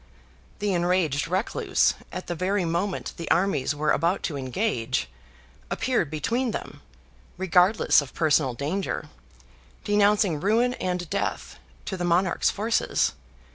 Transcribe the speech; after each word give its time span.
The 0.57 0.73
enraged 0.73 1.27
recluse, 1.27 1.93
at 2.11 2.25
the 2.25 2.33
very 2.33 2.65
moment 2.65 3.13
the 3.17 3.29
armies 3.29 3.75
were 3.75 3.91
about 3.91 4.23
to 4.23 4.35
engage, 4.35 5.07
appeared 5.69 6.09
between 6.09 6.49
them, 6.49 6.81
regardless 7.37 8.01
of 8.01 8.15
personal 8.15 8.55
danger, 8.55 9.09
denouncing 9.83 10.39
ruin 10.39 10.73
and 10.73 11.07
death 11.11 11.59
to 11.85 11.97
the 11.97 12.03
monarch's 12.03 12.49
forces. 12.49 13.13